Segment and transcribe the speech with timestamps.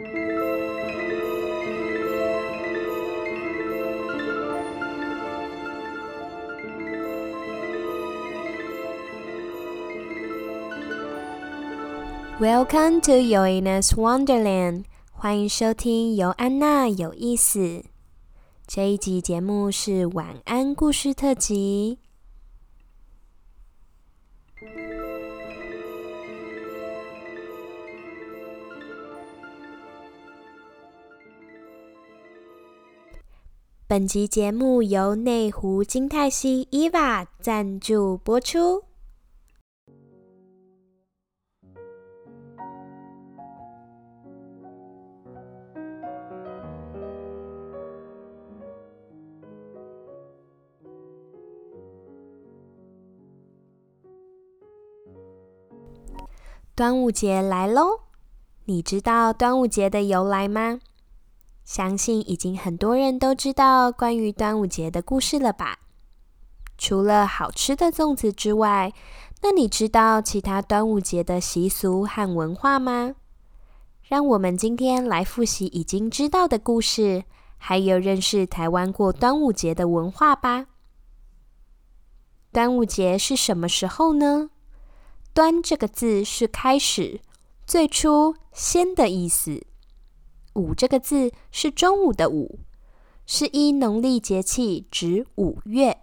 [0.00, 0.08] Welcome
[13.02, 17.84] to Yoana's Wonderland，欢迎收听由安娜有意思。
[18.66, 21.98] 这一集节目是晚安故事特辑。
[33.90, 38.84] 本集节目由内湖金泰熙 Eva 赞助播出。
[56.76, 58.02] 端午节来喽！
[58.66, 60.78] 你知道端午节的由来吗？
[61.64, 65.78] 相信已经很多人都知道关于端午节的故事了吧？
[66.76, 68.92] 除了好吃的粽子之外，
[69.42, 73.14] 那你知道其他端午节的习俗和文化吗？
[74.02, 77.24] 让我们今天来复习已经知道的故事，
[77.56, 80.66] 还有认识台湾过端午节的文化吧。
[82.50, 84.50] 端午节是什么时候呢？
[85.32, 87.20] 端这个字是开始、
[87.64, 89.64] 最初、先的意思。
[90.54, 92.58] 五这个字是中午的午，
[93.26, 95.98] 是依农历节气指五月，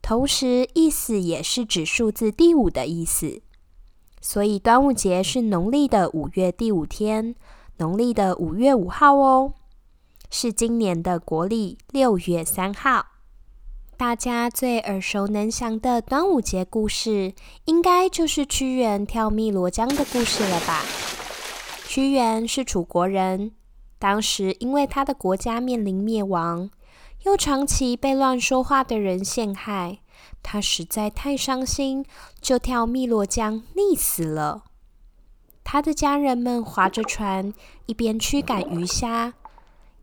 [0.00, 3.42] 同时意思也是指数字第五的意思。
[4.20, 7.34] 所以端午节是农历的五月第五天，
[7.78, 9.54] 农历的五月五号哦，
[10.30, 13.06] 是今年的国历六月三号。
[13.96, 17.34] 大家最耳熟能详的端午节故事，
[17.64, 20.82] 应该就是屈原跳汨罗江的故事了吧？
[21.92, 23.50] 屈原是楚国人，
[23.98, 26.70] 当时因为他的国家面临灭亡，
[27.24, 29.98] 又长期被乱说话的人陷害，
[30.40, 32.06] 他实在太伤心，
[32.40, 34.62] 就跳汨罗江溺死了。
[35.64, 37.52] 他的家人们划着船，
[37.86, 39.34] 一边驱赶鱼虾，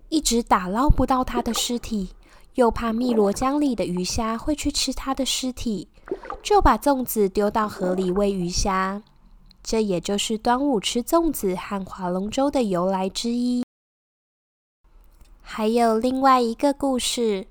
[0.09, 2.09] 一直打捞不到他的尸体。
[2.55, 5.87] 又怕汨罗江里的鱼虾会去吃他的尸体，
[6.43, 9.03] 就把粽子丢到河里喂鱼虾。
[9.69, 13.65] 这也就是端午吃粽子和划龙舟的由来之一。
[15.41, 17.47] 还有另外一个故事，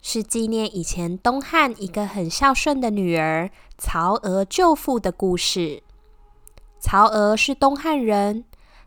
[0.00, 5.82] 是纪念以前东汉一个很孝顺的女儿曹娥救父的故事。
[6.80, 8.46] 曹娥是东汉人，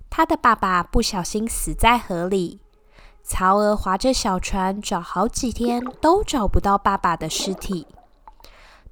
[0.09, 2.59] 她的爸爸不小心死在河里。
[3.21, 7.85] 曹娥划着小船找好几天，都找不到爸爸的尸体。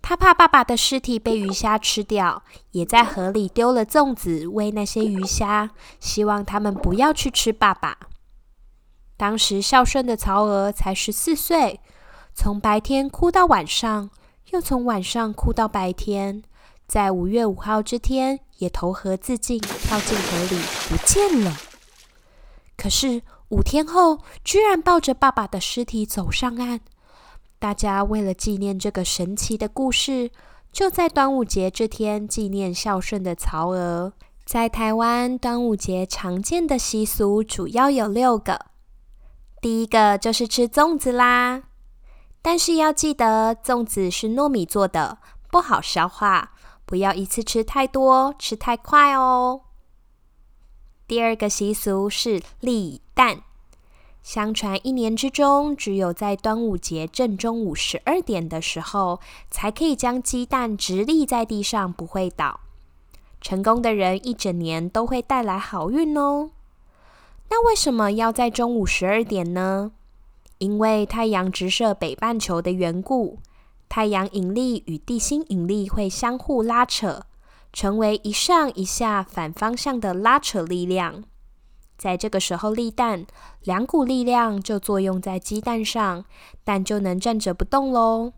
[0.08, 2.42] 他怕爸爸的尸体被鱼虾吃掉，
[2.72, 7.98] 也在河里丢了粽子喂那些鱼虾，希望他们不要去吃爸爸。
[9.18, 11.82] 当时孝顺的曹娥才十四岁，
[12.34, 14.10] 从白天哭到晚上，
[14.52, 16.42] 又从晚上哭到白天，
[16.88, 21.54] 在五月五号这天也投河自尽，跳进河里不见了。
[22.78, 23.24] 可是。
[23.50, 26.82] 五天后，居然抱着爸爸的尸体走上岸。
[27.60, 30.30] 大家为了纪念这个神奇的故事，
[30.72, 34.14] 就在端午节这天纪念孝顺的曹娥。
[34.46, 38.68] 在台湾，端午节常见的习俗主要有六个。
[39.60, 41.64] 第一个就是吃粽子啦，
[42.42, 45.18] 但是要记得，粽子是糯米做的，
[45.52, 46.52] 不好消化，
[46.86, 49.64] 不要一次吃太多，吃太快哦。
[51.08, 53.42] 第二个习俗是立蛋。
[54.28, 62.60] 相传一年之中，只有在端午节正中午十二点的时候，才可以将鸡蛋直立在地上，不会倒。
[63.40, 66.52] 成功的人一整年都会带来好运哦。
[67.50, 69.94] 那为什么要在中午十二点呢？
[70.58, 73.40] 因为太阳直射北半球的缘故，
[73.88, 77.24] 太阳引力与地心引力会相互拉扯。
[77.72, 81.24] 成为一上一下反方向的拉扯力量，
[81.98, 83.26] 在这个时候立蛋，
[83.64, 86.26] 两股力量就作用在鸡蛋上，
[86.64, 88.34] 蛋就能站着不动喽。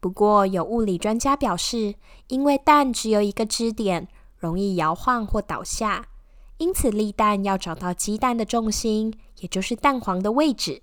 [0.00, 1.96] 不过有物理专家表示，
[2.28, 6.06] 因为蛋只有一个支点，容易摇晃或倒下，
[6.58, 10.80] 因此立蛋要找到鸡蛋的重心，也就是蛋黄的位置，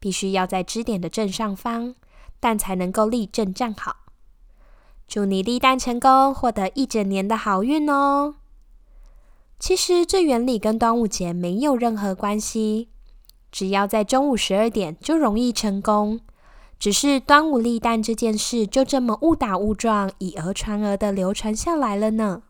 [0.00, 1.94] 必须要在支点的正上方，
[2.40, 3.96] 蛋才能够立正站好。
[5.06, 8.36] 祝你立蛋成功，获得一整年的好运哦！
[9.58, 12.90] 其实这原理跟端午节没有任何关系，
[13.50, 16.20] 只要在中午十二点就容易成功。
[16.78, 22.42] 只是端午立蛋这件事就这么误打误撞，以讹传讹的流传下来了呢。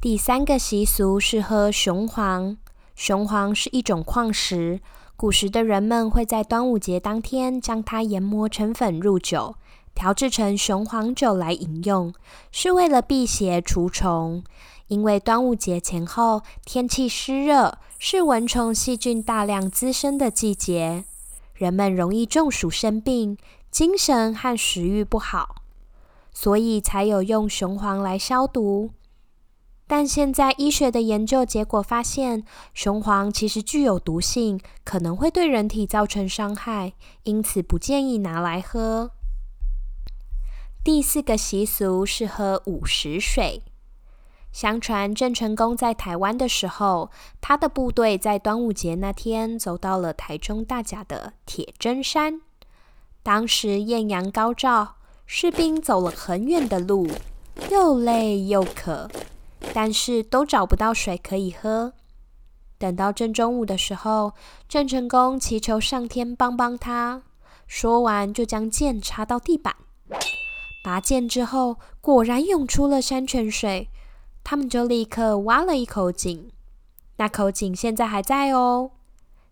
[0.00, 2.56] 第三个习俗是喝雄黄。
[2.94, 4.80] 雄黄是一种矿石，
[5.16, 9.56] 古时的人们会在端午节当天将它研磨成粉入酒，
[9.94, 12.12] 调制成雄黄酒来饮用，
[12.50, 14.42] 是为了辟邪除虫。
[14.88, 21.04] 因为端午节前后天气湿热，是蚊虫细菌大量滋生的季节，
[21.54, 23.38] 人们容易中暑生病，
[23.70, 25.62] 精神和食欲不好，
[26.32, 28.90] 所以才有用雄黄来消毒。
[29.86, 32.44] 但现在医学的研究结果发现，
[32.74, 36.92] 雄黄其实具有毒性，可能会对人体造成伤害，
[37.22, 39.12] 因此不建议拿来喝。
[40.84, 43.62] 第四个习俗是喝午时水。
[44.52, 47.10] 相传郑成功在台湾的时候，
[47.40, 52.42] 他的部队在端午节那天走到了台中大甲的铁砧山。
[53.22, 57.08] 当时艳阳高照，士兵走了很远的路，
[57.70, 59.10] 又累又渴。
[59.72, 61.94] 但是都找不到水可以喝。
[62.76, 64.34] 等到正中午的时候，
[64.68, 67.22] 郑成功祈求上天帮帮他。
[67.66, 69.74] 说完，就将剑插到地板，
[70.84, 73.88] 拔剑之后，果然涌出了山泉水。
[74.44, 76.50] 他们就立刻挖了一口井，
[77.16, 78.90] 那口井现在还在哦。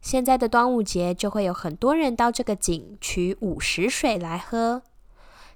[0.02, 4.82] 现在的端午节就会有很多人到这个井取午时水来喝。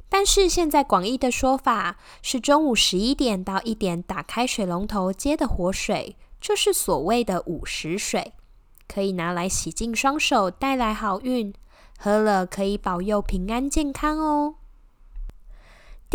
[0.09, 8.33] 但是现在广义的说法是中午十一点到一点打开水龙头接的活水，就是所谓的午时水，
[8.89, 11.53] 可以拿来洗净双手，带来好运，
[11.99, 14.55] 喝了可以保佑平安健康哦。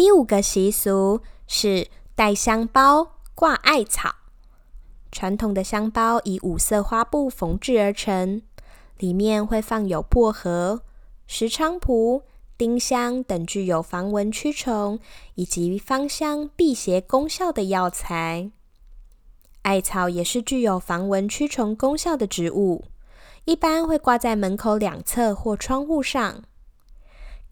[0.04, 4.10] 第五个习俗是带香包挂艾草，
[5.12, 8.42] 传统的香包以五色花布缝制而成，
[8.98, 10.82] 里面会放有薄荷、
[11.28, 12.24] 石菖蒲。
[12.58, 15.00] 丁香等具有防蚊驱虫
[15.36, 18.50] 以及芳香辟邪功效的药材，
[19.62, 22.86] 艾草也是具有防蚊驱虫功效的植物，
[23.46, 26.42] 一般会挂在门口两侧或窗户上。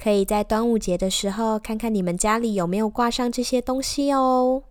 [0.01, 4.63] 可以在端午节的时候看看你们家里有没有挂上这些东西哦。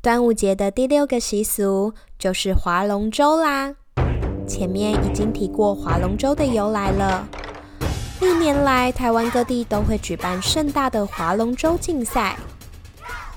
[0.00, 3.76] 端午节的第六个习俗就是划龙舟啦，
[4.48, 7.28] 前面已经提过划龙舟的由来了。
[8.20, 12.36] 历年来，台湾各地都会举办盛大的划龙舟竞赛，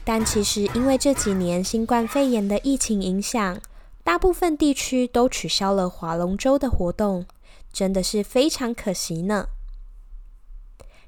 [0.04, 3.60] 但其实因为这几年新冠肺炎的疫情影响，
[4.04, 7.26] 大部分地区都取消了划龙舟的活动，
[7.72, 9.50] 真的是非常可惜呢。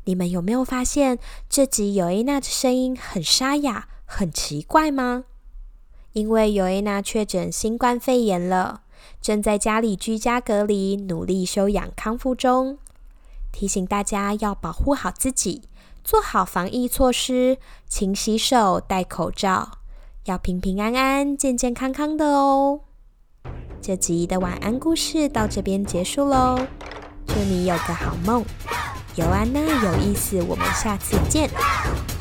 [0.08, 1.20] 你们有没有发现
[1.50, 5.26] 这集尤伊娜的声音很沙哑、很奇怪吗？
[6.14, 8.84] 因为尤伊娜确诊新冠肺炎了，
[9.22, 12.78] 正在家里居家隔离，努力休养康复中。
[13.52, 15.64] 提醒大家要保护好自己，
[16.06, 19.80] 做好防疫措施，勤洗手、戴口罩，
[20.24, 22.80] 要平平安安、健健康康的哦。
[23.82, 26.58] 这集的晚安故事到这边结束喽，
[27.28, 28.46] 祝你有个好梦，
[29.18, 31.50] 有安娜有意思，我们下次见，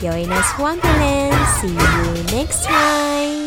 [0.01, 3.46] 有 Ines Wonderland，See you next time。